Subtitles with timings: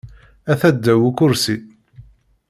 [0.51, 1.55] Ata ddaw ukursi.